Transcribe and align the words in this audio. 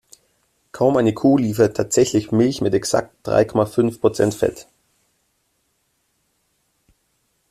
Kaum 0.71 0.97
eine 0.97 1.13
Kuh 1.13 1.37
liefert 1.37 1.77
tatsächlich 1.77 2.31
Milch 2.31 2.59
mit 2.61 2.73
exakt 2.73 3.13
drei 3.21 3.45
Komma 3.45 3.67
fünf 3.67 4.01
Prozent 4.01 4.33
Fett. 4.33 4.65